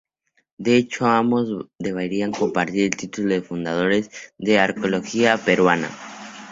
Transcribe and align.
De 0.57 0.77
hecho, 0.77 1.05
ambos 1.05 1.67
deberían 1.77 2.31
compartir 2.31 2.85
el 2.85 2.95
título 2.97 3.35
de 3.35 3.43
fundadores 3.43 4.09
de 4.39 4.55
la 4.55 4.63
arqueología 4.63 5.37
peruana. 5.37 5.89